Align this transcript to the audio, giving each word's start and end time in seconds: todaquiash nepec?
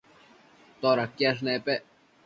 todaquiash 0.81 1.41
nepec? 1.45 1.81